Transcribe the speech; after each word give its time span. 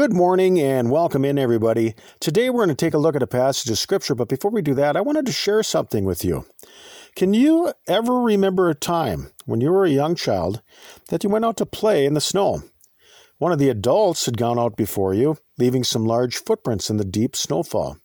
Good 0.00 0.14
morning 0.14 0.58
and 0.58 0.90
welcome 0.90 1.26
in, 1.26 1.38
everybody. 1.38 1.94
Today 2.20 2.48
we're 2.48 2.64
going 2.64 2.74
to 2.74 2.74
take 2.74 2.94
a 2.94 2.98
look 2.98 3.14
at 3.16 3.22
a 3.22 3.26
passage 3.26 3.70
of 3.70 3.76
Scripture, 3.76 4.14
but 4.14 4.30
before 4.30 4.50
we 4.50 4.62
do 4.62 4.72
that, 4.72 4.96
I 4.96 5.02
wanted 5.02 5.26
to 5.26 5.32
share 5.32 5.62
something 5.62 6.06
with 6.06 6.24
you. 6.24 6.46
Can 7.16 7.34
you 7.34 7.74
ever 7.86 8.18
remember 8.18 8.70
a 8.70 8.74
time 8.74 9.30
when 9.44 9.60
you 9.60 9.70
were 9.70 9.84
a 9.84 9.90
young 9.90 10.14
child 10.14 10.62
that 11.10 11.22
you 11.22 11.28
went 11.28 11.44
out 11.44 11.58
to 11.58 11.66
play 11.66 12.06
in 12.06 12.14
the 12.14 12.20
snow? 12.22 12.62
One 13.36 13.52
of 13.52 13.58
the 13.58 13.68
adults 13.68 14.24
had 14.24 14.38
gone 14.38 14.58
out 14.58 14.74
before 14.74 15.12
you, 15.12 15.36
leaving 15.58 15.84
some 15.84 16.06
large 16.06 16.38
footprints 16.38 16.88
in 16.88 16.96
the 16.96 17.04
deep 17.04 17.36
snowfall. 17.36 17.98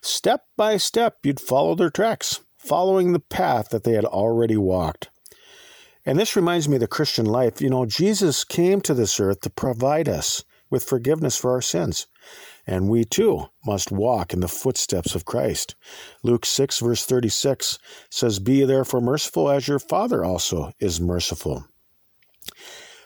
Step 0.00 0.46
by 0.56 0.78
step, 0.78 1.18
you'd 1.22 1.38
follow 1.38 1.74
their 1.74 1.90
tracks, 1.90 2.40
following 2.56 3.12
the 3.12 3.20
path 3.20 3.68
that 3.68 3.84
they 3.84 3.92
had 3.92 4.06
already 4.06 4.56
walked. 4.56 5.10
And 6.06 6.18
this 6.18 6.34
reminds 6.34 6.66
me 6.66 6.76
of 6.76 6.80
the 6.80 6.86
Christian 6.86 7.26
life. 7.26 7.60
You 7.60 7.68
know, 7.68 7.84
Jesus 7.84 8.42
came 8.42 8.80
to 8.80 8.94
this 8.94 9.20
earth 9.20 9.42
to 9.42 9.50
provide 9.50 10.08
us 10.08 10.44
with 10.72 10.82
forgiveness 10.82 11.36
for 11.36 11.52
our 11.52 11.62
sins. 11.62 12.08
And 12.66 12.88
we 12.88 13.04
too 13.04 13.48
must 13.66 13.92
walk 13.92 14.32
in 14.32 14.40
the 14.40 14.48
footsteps 14.48 15.14
of 15.14 15.24
Christ. 15.24 15.76
Luke 16.22 16.46
6, 16.46 16.80
verse 16.80 17.04
36 17.04 17.78
says, 18.10 18.38
Be 18.38 18.64
therefore 18.64 19.00
merciful 19.00 19.50
as 19.50 19.68
your 19.68 19.78
Father 19.78 20.24
also 20.24 20.72
is 20.80 21.00
merciful. 21.00 21.66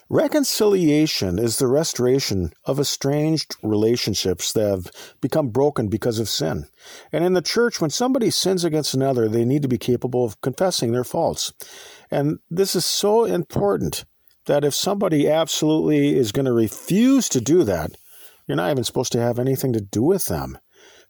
Reconciliation 0.09 1.37
is 1.41 1.57
the 1.57 1.67
restoration 1.67 2.53
of 2.65 2.79
estranged 2.79 3.57
relationships 3.61 4.53
that 4.53 4.71
have 4.71 4.91
become 5.21 5.49
broken 5.49 5.89
because 5.89 6.21
of 6.21 6.29
sin. 6.29 6.69
And 7.11 7.25
in 7.25 7.33
the 7.33 7.43
church, 7.43 7.81
when 7.81 7.91
somebody 7.91 8.31
sins 8.31 8.63
against 8.63 8.95
another, 8.95 9.29
they 9.29 9.45
need 9.45 9.63
to 9.63 9.69
be 9.69 9.79
capable 9.79 10.25
of 10.25 10.41
confessing 10.43 10.93
their 10.93 11.03
faults. 11.03 11.53
And 12.09 12.39
this 12.49 12.77
is 12.77 12.85
so 12.85 13.25
important 13.25 14.05
that 14.47 14.65
if 14.65 14.75
somebody 14.75 15.29
absolutely 15.29 16.17
is 16.17 16.33
going 16.33 16.47
to 16.47 16.53
refuse 16.53 17.29
to 17.29 17.41
do 17.41 17.65
that, 17.65 17.93
you're 18.47 18.57
not 18.57 18.71
even 18.71 18.85
supposed 18.85 19.13
to 19.13 19.21
have 19.21 19.39
anything 19.39 19.73
to 19.73 19.81
do 19.81 20.03
with 20.03 20.27
them. 20.27 20.59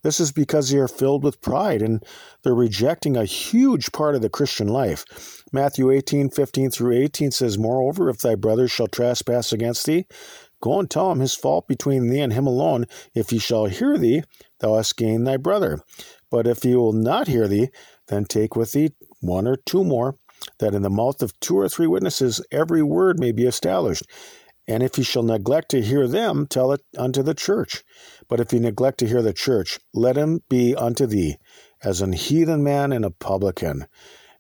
This 0.03 0.21
is 0.21 0.33
because 0.33 0.71
they 0.71 0.79
are 0.79 0.89
filled 0.89 1.25
with 1.25 1.41
pride 1.41 1.83
and 1.83 2.03
they're 2.43 2.55
rejecting 2.55 3.17
a 3.17 3.25
huge 3.25 3.93
part 3.93 4.15
of 4.15 4.23
the 4.23 4.29
Christian 4.29 4.69
life. 4.69 5.05
Matthew 5.53 5.91
18, 5.91 6.31
15 6.31 6.71
through 6.71 6.97
18 6.97 7.31
says, 7.31 7.59
Moreover, 7.59 8.09
if 8.09 8.19
thy 8.19 8.35
brother 8.37 8.69
shall 8.69 8.87
trespass 8.87 9.53
against 9.53 9.85
thee, 9.87 10.07
go 10.63 10.79
and 10.79 10.89
tell 10.89 11.11
him 11.11 11.21
his 11.21 11.35
fault 11.35 11.67
between 11.67 12.09
thee 12.09 12.21
and 12.21 12.33
him 12.33 12.47
alone. 12.47 12.87
If 13.15 13.31
he 13.31 13.39
shall 13.39 13.67
hear 13.67 13.99
thee, 13.99 14.23
thou 14.61 14.77
hast 14.77 14.97
gained 14.97 15.27
thy 15.27 15.39
brother. 15.39 15.81
But 16.31 16.47
if 16.47 16.63
he 16.63 16.77
will 16.77 16.93
not 16.93 17.29
hear 17.29 17.49
thee, 17.49 17.71
then 18.09 18.27
take 18.27 18.55
with 18.55 18.73
thee 18.73 18.93
one 19.21 19.49
or 19.49 19.57
two 19.57 19.83
more, 19.83 20.17
that 20.59 20.75
in 20.75 20.83
the 20.83 20.91
mouth 20.91 21.23
of 21.23 21.39
two 21.41 21.59
or 21.59 21.69
three 21.69 21.87
witnesses 21.87 22.41
every 22.51 22.83
word 22.83 23.19
may 23.19 23.33
be 23.33 23.47
established. 23.47 24.05
And 24.69 24.83
if 24.83 24.97
he 24.97 25.03
shall 25.03 25.23
neglect 25.23 25.71
to 25.71 25.83
hear 25.83 26.09
them, 26.09 26.47
tell 26.47 26.73
it 26.73 26.81
unto 26.99 27.23
the 27.23 27.35
church. 27.35 27.85
But 28.29 28.41
if 28.41 28.51
he 28.51 28.59
neglect 28.59 28.99
to 28.99 29.07
hear 29.07 29.23
the 29.23 29.33
church, 29.33 29.79
let 29.95 30.17
him 30.17 30.41
be 30.49 30.75
unto 30.75 31.07
thee 31.07 31.37
as 31.83 32.01
an 32.01 32.13
heathen 32.13 32.65
man 32.65 32.93
and 32.93 33.05
a 33.05 33.11
publican. 33.11 33.87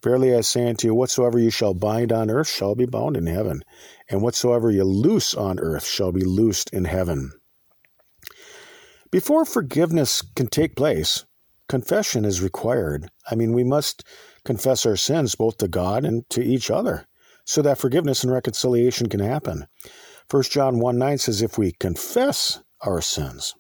Verily 0.03 0.35
I 0.35 0.41
say 0.41 0.69
unto 0.69 0.89
you, 0.89 0.95
whatsoever 0.95 1.39
you 1.39 1.51
shall 1.51 1.75
bind 1.75 2.13
on 2.13 2.31
earth 2.31 2.49
shall 2.49 2.75
be 2.75 2.87
bound 2.87 3.17
in 3.17 3.27
heaven, 3.27 3.63
and 4.11 4.21
whatsoever 4.21 4.71
you 4.71 4.85
loose 4.85 5.35
on 5.35 5.59
earth 5.59 5.87
shall 5.87 6.13
be 6.13 6.25
loosed 6.25 6.71
in 6.73 6.85
heaven. 6.85 7.33
Before 9.11 9.45
forgiveness 9.45 10.23
can 10.35 10.49
take 10.49 10.77
place, 10.77 11.25
confession 11.69 12.25
is 12.25 12.43
required. 12.43 13.11
I 13.31 13.35
mean, 13.35 13.53
we 13.53 13.65
must 13.65 14.05
confess 14.45 14.87
our 14.87 14.97
sins 14.97 15.35
both 15.35 15.59
to 15.59 15.69
God 15.69 16.05
and 16.05 16.29
to 16.31 16.43
each 16.43 16.71
other 16.71 17.07
so 17.45 17.63
that 17.63 17.79
forgiveness 17.79 18.23
and 18.23 18.33
reconciliation 18.33 19.09
can 19.09 19.21
happen. 19.21 19.67
1 20.31 20.43
John 20.45 20.79
1 20.79 20.99
9 20.99 21.19
says, 21.19 21.43
If 21.43 21.57
we 21.57 21.73
confess 21.73 22.61
our 22.81 23.01
sins, 23.01 23.55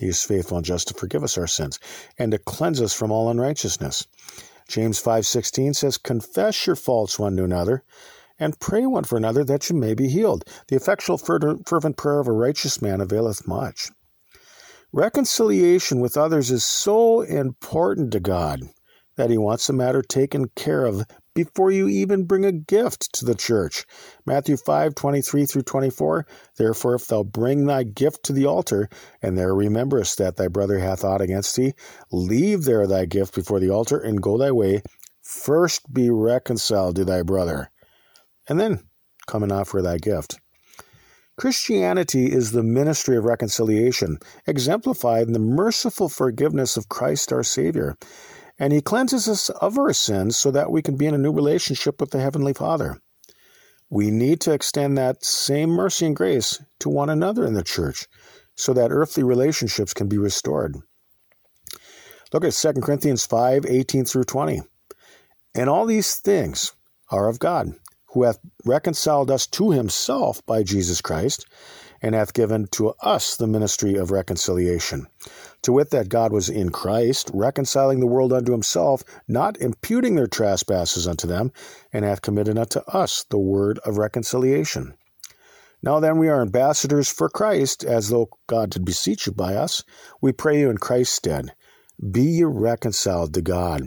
he 0.00 0.08
is 0.08 0.22
faithful 0.22 0.56
and 0.56 0.66
just 0.66 0.88
to 0.88 0.94
forgive 0.94 1.22
us 1.22 1.36
our 1.36 1.46
sins 1.46 1.78
and 2.18 2.32
to 2.32 2.38
cleanse 2.38 2.80
us 2.80 2.94
from 2.94 3.12
all 3.12 3.30
unrighteousness. 3.30 4.06
James 4.66 4.98
5:16 4.98 5.74
says, 5.74 5.98
"Confess 5.98 6.66
your 6.66 6.76
faults 6.76 7.18
one 7.18 7.36
to 7.36 7.44
another 7.44 7.84
and 8.38 8.58
pray 8.58 8.86
one 8.86 9.04
for 9.04 9.16
another 9.16 9.44
that 9.44 9.68
you 9.68 9.76
may 9.76 9.92
be 9.92 10.08
healed. 10.08 10.44
The 10.68 10.76
effectual 10.76 11.18
fervent 11.18 11.96
prayer 11.96 12.20
of 12.20 12.28
a 12.28 12.32
righteous 12.32 12.80
man 12.80 13.00
availeth 13.00 13.46
much." 13.46 13.90
Reconciliation 14.94 16.00
with 16.00 16.18
others 16.18 16.50
is 16.50 16.64
so 16.64 17.22
important 17.22 18.12
to 18.12 18.20
God 18.20 18.60
that 19.16 19.30
he 19.30 19.38
wants 19.38 19.66
the 19.66 19.72
matter 19.72 20.02
taken 20.02 20.50
care 20.54 20.84
of 20.84 21.06
before 21.34 21.70
you 21.70 21.88
even 21.88 22.26
bring 22.26 22.44
a 22.44 22.52
gift 22.52 23.10
to 23.14 23.24
the 23.24 23.34
church. 23.34 23.86
Matthew 24.26 24.58
5 24.58 24.94
23 24.94 25.46
through 25.46 25.62
24. 25.62 26.26
Therefore, 26.58 26.94
if 26.94 27.06
thou 27.06 27.22
bring 27.22 27.64
thy 27.64 27.84
gift 27.84 28.22
to 28.24 28.34
the 28.34 28.44
altar, 28.44 28.90
and 29.22 29.38
there 29.38 29.54
rememberest 29.54 30.18
that 30.18 30.36
thy 30.36 30.48
brother 30.48 30.78
hath 30.78 31.04
aught 31.04 31.22
against 31.22 31.56
thee, 31.56 31.72
leave 32.10 32.64
there 32.64 32.86
thy 32.86 33.06
gift 33.06 33.34
before 33.34 33.60
the 33.60 33.70
altar, 33.70 33.98
and 33.98 34.22
go 34.22 34.36
thy 34.36 34.50
way. 34.50 34.82
First 35.22 35.90
be 35.90 36.10
reconciled 36.10 36.96
to 36.96 37.06
thy 37.06 37.22
brother, 37.22 37.70
and 38.46 38.60
then 38.60 38.80
come 39.26 39.42
and 39.42 39.52
offer 39.52 39.80
thy 39.80 39.96
gift. 39.96 40.38
Christianity 41.36 42.32
is 42.32 42.52
the 42.52 42.62
ministry 42.62 43.16
of 43.16 43.24
reconciliation, 43.24 44.18
exemplified 44.46 45.26
in 45.26 45.32
the 45.32 45.38
merciful 45.38 46.08
forgiveness 46.08 46.76
of 46.76 46.88
Christ 46.88 47.32
our 47.32 47.42
Savior 47.42 47.96
and 48.58 48.72
He 48.72 48.80
cleanses 48.80 49.28
us 49.28 49.50
of 49.50 49.78
our 49.78 49.92
sins 49.92 50.36
so 50.36 50.50
that 50.50 50.70
we 50.70 50.82
can 50.82 50.96
be 50.96 51.06
in 51.06 51.14
a 51.14 51.18
new 51.18 51.32
relationship 51.32 52.00
with 52.00 52.10
the 52.10 52.20
Heavenly 52.20 52.52
Father. 52.52 53.00
We 53.90 54.10
need 54.10 54.40
to 54.42 54.52
extend 54.52 54.96
that 54.96 55.24
same 55.24 55.70
mercy 55.70 56.06
and 56.06 56.16
grace 56.16 56.62
to 56.78 56.88
one 56.88 57.10
another 57.10 57.44
in 57.44 57.54
the 57.54 57.64
church 57.64 58.06
so 58.54 58.72
that 58.74 58.92
earthly 58.92 59.22
relationships 59.22 59.92
can 59.92 60.08
be 60.08 60.18
restored. 60.18 60.76
Look 62.32 62.44
at 62.44 62.52
2 62.52 62.74
Corinthians 62.74 63.26
5 63.26 63.66
18 63.66 64.04
through 64.04 64.24
20. 64.24 64.62
And 65.54 65.68
all 65.68 65.84
these 65.84 66.14
things 66.14 66.72
are 67.10 67.28
of 67.28 67.38
God, 67.38 67.72
who 68.12 68.24
hath 68.24 68.38
reconciled 68.64 69.30
us 69.30 69.46
to 69.46 69.70
himself 69.70 70.44
by 70.46 70.62
Jesus 70.62 71.00
Christ, 71.00 71.46
and 72.02 72.14
hath 72.14 72.34
given 72.34 72.66
to 72.72 72.92
us 73.02 73.36
the 73.36 73.46
ministry 73.46 73.94
of 73.96 74.10
reconciliation. 74.10 75.06
To 75.62 75.72
wit, 75.72 75.90
that 75.90 76.08
God 76.08 76.32
was 76.32 76.48
in 76.48 76.70
Christ, 76.70 77.30
reconciling 77.32 78.00
the 78.00 78.06
world 78.06 78.32
unto 78.32 78.52
himself, 78.52 79.04
not 79.28 79.56
imputing 79.58 80.16
their 80.16 80.26
trespasses 80.26 81.06
unto 81.06 81.26
them, 81.26 81.52
and 81.92 82.04
hath 82.04 82.22
committed 82.22 82.58
unto 82.58 82.80
us 82.80 83.24
the 83.30 83.38
word 83.38 83.78
of 83.84 83.98
reconciliation. 83.98 84.94
Now 85.82 86.00
then, 86.00 86.18
we 86.18 86.28
are 86.28 86.42
ambassadors 86.42 87.08
for 87.08 87.28
Christ, 87.28 87.84
as 87.84 88.08
though 88.08 88.28
God 88.46 88.70
did 88.70 88.84
beseech 88.84 89.26
you 89.26 89.32
by 89.32 89.54
us. 89.54 89.84
We 90.20 90.32
pray 90.32 90.60
you 90.60 90.70
in 90.70 90.78
Christ's 90.78 91.16
stead, 91.16 91.54
be 92.10 92.22
ye 92.22 92.44
reconciled 92.44 93.34
to 93.34 93.42
God. 93.42 93.82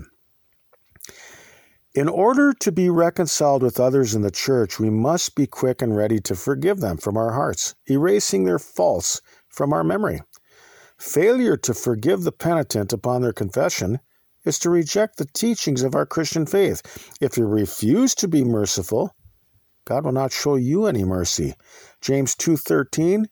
In 1.95 2.09
order 2.09 2.51
to 2.51 2.73
be 2.73 2.89
reconciled 2.89 3.63
with 3.63 3.79
others 3.79 4.13
in 4.13 4.21
the 4.21 4.29
church, 4.29 4.79
we 4.81 4.89
must 4.89 5.33
be 5.33 5.47
quick 5.47 5.81
and 5.81 5.95
ready 5.95 6.19
to 6.19 6.35
forgive 6.35 6.81
them 6.81 6.97
from 6.97 7.15
our 7.15 7.31
hearts, 7.31 7.73
erasing 7.87 8.43
their 8.43 8.59
faults 8.59 9.21
from 9.47 9.71
our 9.71 9.81
memory. 9.81 10.21
Failure 10.97 11.55
to 11.55 11.73
forgive 11.73 12.23
the 12.23 12.33
penitent 12.33 12.91
upon 12.91 13.21
their 13.21 13.31
confession 13.31 13.99
is 14.43 14.59
to 14.59 14.69
reject 14.69 15.15
the 15.15 15.27
teachings 15.33 15.83
of 15.83 15.95
our 15.95 16.05
Christian 16.05 16.45
faith. 16.45 16.81
If 17.21 17.37
you 17.37 17.45
refuse 17.45 18.13
to 18.15 18.27
be 18.27 18.43
merciful, 18.43 19.15
God 19.85 20.03
will 20.03 20.11
not 20.11 20.33
show 20.33 20.57
you 20.57 20.87
any 20.87 21.05
mercy. 21.05 21.55
James 22.01 22.35
2:13 22.35 23.27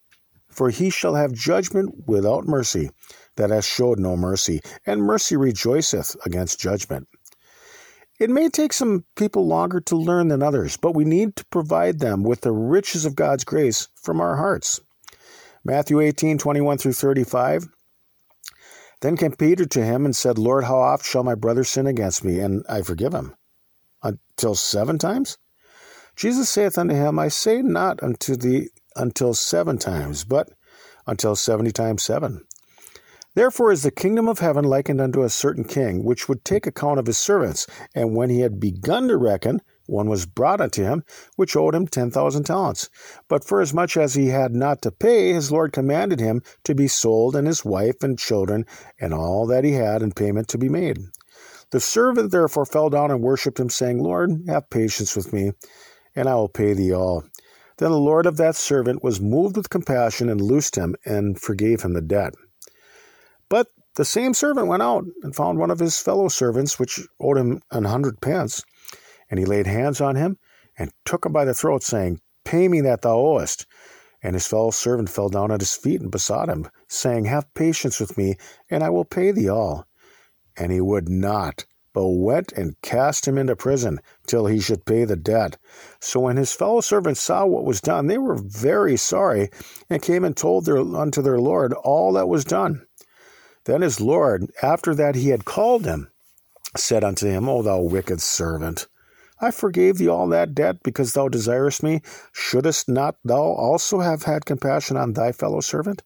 For 0.48 0.70
he 0.70 0.90
shall 0.90 1.16
have 1.16 1.34
judgment 1.34 2.08
without 2.08 2.48
mercy 2.48 2.92
that 3.36 3.50
hath 3.50 3.66
showed 3.66 4.00
no 4.00 4.16
mercy, 4.16 4.62
and 4.86 5.04
mercy 5.04 5.36
rejoiceth 5.36 6.16
against 6.26 6.62
judgment. 6.62 7.10
It 8.20 8.30
may 8.30 8.50
take 8.50 8.74
some 8.74 9.06
people 9.16 9.48
longer 9.48 9.82
to 9.82 9.96
learn 9.96 10.28
than 10.28 10.44
others, 10.44 10.78
but 10.78 10.96
we 10.96 11.04
need 11.04 11.36
to 11.36 11.46
provide 11.46 12.00
them 12.00 12.24
with 12.24 12.42
the 12.42 12.52
riches 12.52 13.06
of 13.06 13.16
God's 13.16 13.44
grace 13.44 13.88
from 13.96 14.22
our 14.22 14.36
hearts. 14.36 14.80
Matthew 15.64 16.00
18, 16.00 16.38
21 16.38 16.78
through 16.78 16.94
35. 16.94 17.68
Then 19.02 19.18
came 19.18 19.34
Peter 19.34 19.66
to 19.66 19.84
him 19.84 20.06
and 20.06 20.16
said, 20.16 20.38
Lord, 20.38 20.64
how 20.64 20.78
oft 20.78 21.06
shall 21.06 21.24
my 21.24 21.36
brother 21.36 21.64
sin 21.64 21.88
against 21.88 22.24
me, 22.24 22.40
and 22.40 22.64
I 22.70 22.84
forgive 22.84 23.14
him? 23.14 23.36
Until 24.02 24.56
seven 24.56 24.98
times? 24.98 25.38
Jesus 26.16 26.50
saith 26.50 26.78
unto 26.78 26.94
him, 26.94 27.18
I 27.18 27.28
say 27.28 27.62
not 27.62 28.04
unto 28.04 28.36
thee 28.36 28.70
until 28.96 29.34
seven 29.34 29.78
times, 29.78 30.24
but 30.24 30.50
until 31.08 31.36
seventy 31.36 31.72
times 31.72 32.04
seven. 32.04 32.46
Therefore 33.36 33.72
is 33.72 33.82
the 33.82 33.92
kingdom 33.92 34.28
of 34.28 34.40
heaven 34.40 34.64
likened 34.64 35.02
unto 35.02 35.24
a 35.24 35.30
certain 35.30 35.64
king, 35.64 36.04
which 36.04 36.30
would 36.30 36.46
take 36.46 36.68
account 36.68 37.00
of 37.00 37.08
his 37.08 37.18
servants. 37.18 37.66
And 37.96 38.16
when 38.16 38.30
he 38.30 38.42
had 38.42 38.60
begun 38.60 39.08
to 39.08 39.18
reckon, 39.18 39.62
one 39.88 40.08
was 40.08 40.26
brought 40.26 40.62
unto 40.62 40.84
him, 40.84 41.04
which 41.36 41.56
owed 41.56 41.76
him 41.76 41.88
ten 41.88 42.12
thousand 42.12 42.44
talents. 42.44 42.90
But 43.28 43.44
forasmuch 43.44 43.98
as 43.98 44.14
he 44.14 44.28
had 44.28 44.54
not 44.54 44.82
to 44.84 44.92
pay, 44.92 45.34
his 45.34 45.52
Lord 45.52 45.74
commanded 45.74 46.20
him 46.20 46.42
to 46.64 46.76
be 46.76 46.88
sold, 46.88 47.36
and 47.36 47.48
his 47.48 47.66
wife 47.66 48.04
and 48.04 48.20
children, 48.20 48.66
and 49.00 49.14
all 49.14 49.48
that 49.48 49.64
he 49.64 49.74
had 49.74 50.02
in 50.02 50.12
payment 50.12 50.48
to 50.50 50.58
be 50.58 50.70
made. 50.70 51.00
The 51.72 51.80
servant 51.80 52.32
therefore 52.32 52.66
fell 52.66 52.90
down 52.90 53.10
and 53.10 53.22
worshipped 53.22 53.60
him, 53.60 53.70
saying, 53.70 53.98
Lord, 53.98 54.44
have 54.48 54.70
patience 54.70 55.16
with 55.16 55.34
me, 55.34 55.54
and 56.16 56.30
I 56.30 56.36
will 56.36 56.50
pay 56.50 56.74
thee 56.74 56.94
all. 56.94 57.24
Then 57.80 57.90
the 57.90 57.98
Lord 57.98 58.28
of 58.28 58.38
that 58.38 58.56
servant 58.56 59.04
was 59.04 59.20
moved 59.20 59.58
with 59.58 59.72
compassion 59.72 60.30
and 60.30 60.40
loosed 60.40 60.76
him 60.76 60.96
and 61.04 61.40
forgave 61.40 61.82
him 61.82 61.94
the 61.94 62.02
debt. 62.02 62.36
The 63.96 64.06
same 64.06 64.34
servant 64.34 64.68
went 64.68 64.82
out 64.82 65.06
and 65.22 65.36
found 65.36 65.60
one 65.60 65.70
of 65.70 65.80
his 65.80 66.00
fellow 66.00 66.28
servants, 66.28 66.80
which 66.80 67.08
owed 67.20 67.38
him 67.38 67.62
an 67.70 67.84
hundred 67.84 68.22
pence. 68.22 68.64
And 69.30 69.40
he 69.40 69.46
laid 69.46 69.68
hands 69.68 70.02
on 70.02 70.16
him 70.16 70.38
and 70.78 70.92
took 71.06 71.26
him 71.26 71.32
by 71.32 71.46
the 71.46 71.54
throat, 71.54 71.84
saying, 71.84 72.20
Pay 72.44 72.68
me 72.68 72.82
that 72.82 73.04
thou 73.04 73.18
owest. 73.18 73.68
And 74.24 74.36
his 74.36 74.48
fellow 74.48 74.72
servant 74.72 75.10
fell 75.10 75.30
down 75.30 75.52
at 75.52 75.62
his 75.62 75.76
feet 75.76 76.02
and 76.02 76.10
besought 76.10 76.50
him, 76.50 76.70
saying, 76.88 77.26
Have 77.26 77.54
patience 77.54 78.00
with 78.00 78.18
me, 78.18 78.38
and 78.70 78.84
I 78.84 78.90
will 78.90 79.06
pay 79.06 79.32
thee 79.32 79.50
all. 79.50 79.86
And 80.58 80.72
he 80.72 80.82
would 80.82 81.08
not, 81.10 81.66
but 81.94 82.08
went 82.08 82.52
and 82.54 82.80
cast 82.82 83.28
him 83.28 83.38
into 83.38 83.56
prison 83.56 84.00
till 84.26 84.48
he 84.48 84.60
should 84.60 84.86
pay 84.86 85.06
the 85.06 85.16
debt. 85.16 85.58
So 86.00 86.22
when 86.22 86.38
his 86.38 86.54
fellow 86.54 86.82
servants 86.82 87.22
saw 87.22 87.46
what 87.46 87.66
was 87.66 87.82
done, 87.82 88.08
they 88.08 88.18
were 88.18 88.36
very 88.36 88.98
sorry, 88.98 89.50
and 89.90 90.02
came 90.02 90.24
and 90.24 90.36
told 90.36 90.66
their, 90.66 90.78
unto 90.80 91.22
their 91.22 91.40
Lord 91.40 91.74
all 91.74 92.14
that 92.14 92.28
was 92.28 92.44
done. 92.44 92.86
Then 93.66 93.82
his 93.82 94.02
Lord, 94.02 94.52
after 94.62 94.94
that 94.96 95.16
he 95.16 95.30
had 95.30 95.46
called 95.46 95.86
him, 95.86 96.10
said 96.76 97.04
unto 97.04 97.28
him, 97.28 97.48
O 97.48 97.62
thou 97.62 97.82
wicked 97.82 98.20
servant, 98.20 98.88
I 99.40 99.52
forgave 99.52 99.98
thee 99.98 100.08
all 100.08 100.28
that 100.30 100.56
debt 100.56 100.84
because 100.84 101.14
thou 101.14 101.28
desirest 101.28 101.84
me. 101.84 102.02
Shouldest 102.32 102.88
not 102.88 103.18
thou 103.24 103.42
also 103.42 104.00
have 104.00 104.24
had 104.24 104.46
compassion 104.46 104.96
on 104.96 105.14
thy 105.14 105.32
fellow 105.32 105.60
servant, 105.60 106.02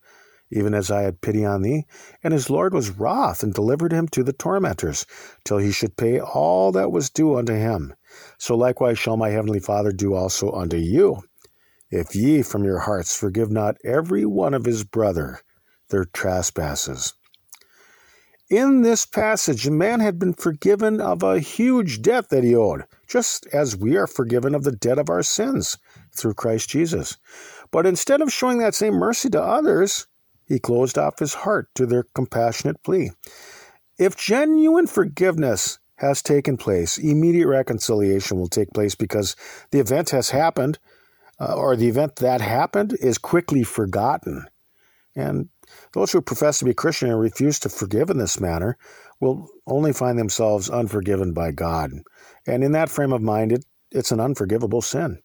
even 0.49 0.73
as 0.73 0.89
I 0.89 1.01
had 1.01 1.21
pity 1.21 1.45
on 1.45 1.61
thee? 1.61 1.85
And 2.23 2.33
his 2.33 2.49
Lord 2.49 2.73
was 2.73 2.89
wroth 2.89 3.43
and 3.43 3.53
delivered 3.53 3.91
him 3.91 4.07
to 4.09 4.23
the 4.23 4.33
tormentors, 4.33 5.05
till 5.43 5.57
he 5.57 5.71
should 5.71 5.97
pay 5.97 6.19
all 6.19 6.71
that 6.71 6.91
was 6.91 7.09
due 7.09 7.37
unto 7.37 7.53
him. 7.53 7.93
So 8.37 8.55
likewise 8.55 8.97
shall 8.97 9.17
my 9.17 9.29
heavenly 9.29 9.59
Father 9.59 9.91
do 9.91 10.13
also 10.15 10.51
unto 10.51 10.77
you, 10.77 11.21
if 11.91 12.15
ye 12.15 12.41
from 12.41 12.63
your 12.63 12.79
hearts 12.79 13.15
forgive 13.15 13.51
not 13.51 13.77
every 13.83 14.25
one 14.25 14.53
of 14.53 14.65
his 14.65 14.83
brother 14.83 15.41
their 15.89 16.05
trespasses. 16.05 17.13
In 18.49 18.81
this 18.81 19.05
passage, 19.05 19.67
a 19.67 19.71
man 19.71 19.99
had 19.99 20.17
been 20.17 20.33
forgiven 20.33 21.01
of 21.01 21.21
a 21.21 21.39
huge 21.39 22.01
debt 22.01 22.29
that 22.29 22.45
he 22.45 22.55
owed, 22.55 22.85
just 23.05 23.45
as 23.47 23.75
we 23.75 23.97
are 23.97 24.07
forgiven 24.07 24.55
of 24.55 24.63
the 24.63 24.71
debt 24.71 24.97
of 24.97 25.09
our 25.09 25.21
sins 25.21 25.77
through 26.15 26.35
Christ 26.35 26.69
Jesus. 26.69 27.17
But 27.71 27.85
instead 27.85 28.21
of 28.21 28.31
showing 28.31 28.59
that 28.59 28.73
same 28.73 28.93
mercy 28.93 29.29
to 29.31 29.43
others, 29.43 30.07
he 30.45 30.59
closed 30.59 30.97
off 30.97 31.19
his 31.19 31.33
heart 31.33 31.67
to 31.75 31.85
their 31.85 32.05
compassionate 32.15 32.81
plea. 32.83 33.11
If 33.99 34.15
genuine 34.15 34.87
forgiveness 34.87 35.79
has 35.95 36.21
taken 36.21 36.55
place, 36.55 36.97
immediate 36.97 37.47
reconciliation 37.47 38.37
will 38.37 38.47
take 38.47 38.71
place 38.73 38.95
because 38.95 39.35
the 39.71 39.79
event 39.79 40.11
has 40.11 40.29
happened, 40.29 40.79
uh, 41.37 41.53
or 41.53 41.75
the 41.75 41.89
event 41.89 42.15
that 42.17 42.39
happened 42.39 42.95
is 43.01 43.17
quickly 43.17 43.63
forgotten. 43.63 44.45
And 45.15 45.49
those 45.93 46.11
who 46.11 46.21
profess 46.21 46.59
to 46.59 46.65
be 46.65 46.73
Christian 46.73 47.09
and 47.09 47.19
refuse 47.19 47.59
to 47.59 47.69
forgive 47.69 48.09
in 48.09 48.17
this 48.17 48.39
manner 48.39 48.77
will 49.19 49.47
only 49.65 49.93
find 49.93 50.17
themselves 50.17 50.69
unforgiven 50.69 51.33
by 51.33 51.51
God. 51.51 51.91
And 52.45 52.63
in 52.63 52.71
that 52.73 52.89
frame 52.89 53.13
of 53.13 53.21
mind, 53.21 53.51
it, 53.51 53.65
it's 53.91 54.11
an 54.11 54.19
unforgivable 54.19 54.81
sin. 54.81 55.19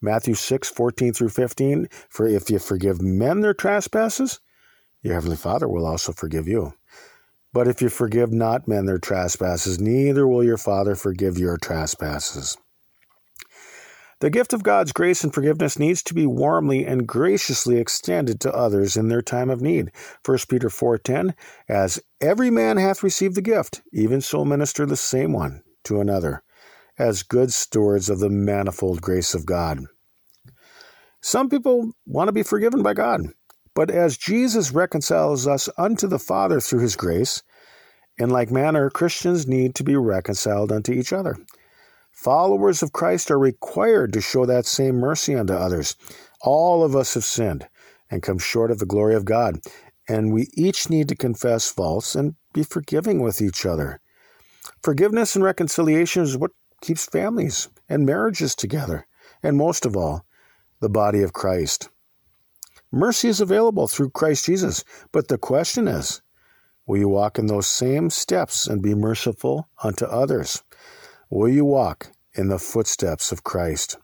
Matthew 0.00 0.34
6, 0.34 0.68
14 0.70 1.12
through 1.12 1.28
15, 1.28 1.88
for 2.08 2.26
if 2.26 2.50
you 2.50 2.58
forgive 2.58 3.02
men 3.02 3.40
their 3.40 3.54
trespasses, 3.54 4.40
your 5.02 5.14
heavenly 5.14 5.36
Father 5.36 5.68
will 5.68 5.86
also 5.86 6.12
forgive 6.12 6.48
you. 6.48 6.72
But 7.52 7.66
if 7.66 7.82
you 7.82 7.88
forgive 7.88 8.32
not 8.32 8.68
men 8.68 8.86
their 8.86 8.98
trespasses, 8.98 9.80
neither 9.80 10.26
will 10.26 10.44
your 10.44 10.56
Father 10.56 10.94
forgive 10.94 11.36
your 11.36 11.56
trespasses. 11.56 12.56
The 14.20 14.30
gift 14.30 14.52
of 14.52 14.62
God's 14.62 14.92
grace 14.92 15.24
and 15.24 15.32
forgiveness 15.32 15.78
needs 15.78 16.02
to 16.02 16.14
be 16.14 16.26
warmly 16.26 16.84
and 16.84 17.08
graciously 17.08 17.78
extended 17.78 18.38
to 18.40 18.54
others 18.54 18.94
in 18.94 19.08
their 19.08 19.22
time 19.22 19.48
of 19.48 19.62
need. 19.62 19.92
1 20.22 20.38
Peter 20.50 20.68
4:10 20.68 21.34
As 21.70 22.00
every 22.20 22.50
man 22.50 22.76
hath 22.76 23.02
received 23.02 23.34
the 23.34 23.40
gift, 23.40 23.80
even 23.94 24.20
so 24.20 24.44
minister 24.44 24.84
the 24.84 24.94
same 24.94 25.32
one 25.32 25.62
to 25.84 26.02
another, 26.02 26.42
as 26.98 27.22
good 27.22 27.50
stewards 27.50 28.10
of 28.10 28.20
the 28.20 28.28
manifold 28.28 29.00
grace 29.00 29.32
of 29.32 29.46
God. 29.46 29.86
Some 31.22 31.48
people 31.48 31.92
want 32.04 32.28
to 32.28 32.32
be 32.32 32.42
forgiven 32.42 32.82
by 32.82 32.92
God, 32.92 33.22
but 33.74 33.90
as 33.90 34.18
Jesus 34.18 34.70
reconciles 34.70 35.46
us 35.46 35.70
unto 35.78 36.06
the 36.06 36.18
Father 36.18 36.60
through 36.60 36.80
his 36.80 36.94
grace, 36.94 37.42
in 38.18 38.28
like 38.28 38.50
manner 38.50 38.90
Christians 38.90 39.46
need 39.46 39.74
to 39.76 39.84
be 39.84 39.96
reconciled 39.96 40.70
unto 40.70 40.92
each 40.92 41.10
other. 41.10 41.36
Followers 42.12 42.82
of 42.82 42.92
Christ 42.92 43.30
are 43.30 43.38
required 43.38 44.12
to 44.12 44.20
show 44.20 44.44
that 44.46 44.66
same 44.66 44.96
mercy 44.96 45.34
unto 45.34 45.54
others. 45.54 45.96
All 46.42 46.84
of 46.84 46.94
us 46.94 47.14
have 47.14 47.24
sinned 47.24 47.68
and 48.10 48.22
come 48.22 48.38
short 48.38 48.70
of 48.70 48.78
the 48.78 48.86
glory 48.86 49.14
of 49.14 49.24
God, 49.24 49.60
and 50.08 50.32
we 50.32 50.48
each 50.54 50.90
need 50.90 51.08
to 51.08 51.16
confess 51.16 51.70
faults 51.70 52.14
and 52.14 52.34
be 52.52 52.62
forgiving 52.62 53.22
with 53.22 53.40
each 53.40 53.64
other. 53.64 54.00
Forgiveness 54.82 55.34
and 55.34 55.44
reconciliation 55.44 56.22
is 56.22 56.36
what 56.36 56.50
keeps 56.80 57.06
families 57.06 57.68
and 57.88 58.06
marriages 58.06 58.54
together, 58.54 59.06
and 59.42 59.56
most 59.56 59.86
of 59.86 59.96
all, 59.96 60.24
the 60.80 60.88
body 60.88 61.22
of 61.22 61.32
Christ. 61.32 61.88
Mercy 62.92 63.28
is 63.28 63.40
available 63.40 63.86
through 63.86 64.10
Christ 64.10 64.46
Jesus, 64.46 64.84
but 65.12 65.28
the 65.28 65.38
question 65.38 65.86
is 65.86 66.22
will 66.86 66.98
you 66.98 67.08
walk 67.08 67.38
in 67.38 67.46
those 67.46 67.68
same 67.68 68.10
steps 68.10 68.66
and 68.66 68.82
be 68.82 68.94
merciful 68.94 69.68
unto 69.82 70.04
others? 70.06 70.62
Will 71.30 71.48
you 71.48 71.64
walk 71.64 72.10
in 72.34 72.48
the 72.48 72.58
footsteps 72.58 73.30
of 73.30 73.44
Christ? 73.44 73.96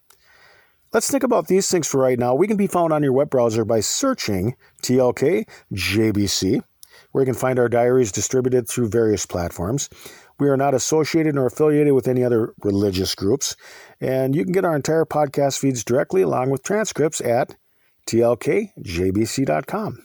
Let's 0.93 1.11
think 1.11 1.25
about 1.25 1.49
these 1.49 1.69
things 1.69 1.89
for 1.89 2.01
right 2.01 2.19
now. 2.19 2.37
We 2.37 2.47
can 2.47 2.57
be 2.57 2.69
found 2.69 2.93
on 2.93 3.03
your 3.03 3.13
web 3.13 3.31
browser 3.31 3.65
by 3.65 3.81
searching 3.81 4.55
TLK 4.85 5.49
JBC, 5.73 6.63
where 7.11 7.23
you 7.23 7.27
can 7.27 7.35
find 7.35 7.59
our 7.59 7.69
diaries 7.69 8.13
distributed 8.13 8.69
through 8.69 8.91
various 8.91 9.27
platforms. 9.27 9.91
We 10.39 10.49
are 10.49 10.57
not 10.57 10.73
associated 10.73 11.35
nor 11.35 11.47
affiliated 11.47 11.95
with 11.95 12.07
any 12.07 12.23
other 12.23 12.55
religious 12.63 13.17
groups, 13.17 13.57
and 14.01 14.37
you 14.37 14.45
can 14.45 14.53
get 14.53 14.65
our 14.65 14.77
entire 14.77 15.05
podcast 15.05 15.59
feeds 15.59 15.83
directly 15.83 16.23
along 16.23 16.51
with 16.51 16.63
transcripts 16.63 17.21
at 17.21 17.57
tlkjbc.com. 18.07 19.99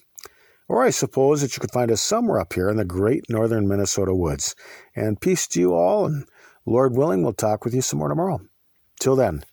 Or 0.68 0.84
I 0.84 0.90
suppose 0.90 1.42
that 1.42 1.56
you 1.56 1.60
could 1.60 1.72
find 1.72 1.92
us 1.92 2.02
somewhere 2.02 2.40
up 2.40 2.54
here 2.54 2.70
in 2.70 2.78
the 2.78 2.86
great 2.86 3.30
northern 3.30 3.68
Minnesota 3.68 4.16
woods. 4.16 4.56
And 4.96 5.20
peace 5.20 5.46
to 5.50 5.60
you 5.60 5.74
all, 5.74 6.06
and 6.06 6.26
Lord 6.66 6.96
willing, 6.96 7.24
we'll 7.24 7.34
talk 7.34 7.66
with 7.66 7.74
you 7.74 7.82
some 7.82 8.00
more 8.00 8.10
tomorrow. 8.10 8.42
Till 9.00 9.16
then, 9.16 9.44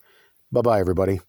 bye 0.52 0.62
bye, 0.62 0.80
everybody. 0.80 1.20